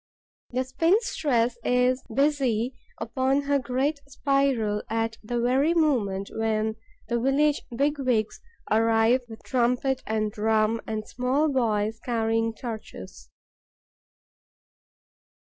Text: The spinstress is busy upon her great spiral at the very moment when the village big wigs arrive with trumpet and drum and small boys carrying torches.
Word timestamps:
The 0.49 0.61
spinstress 0.63 1.57
is 1.63 2.01
busy 2.11 2.75
upon 2.97 3.43
her 3.43 3.59
great 3.59 3.99
spiral 4.07 4.81
at 4.89 5.17
the 5.23 5.39
very 5.39 5.75
moment 5.75 6.31
when 6.33 6.77
the 7.07 7.19
village 7.19 7.61
big 7.75 7.99
wigs 7.99 8.41
arrive 8.71 9.21
with 9.29 9.43
trumpet 9.43 10.01
and 10.07 10.31
drum 10.31 10.81
and 10.87 11.07
small 11.07 11.49
boys 11.49 11.99
carrying 11.99 12.55
torches. 12.55 13.29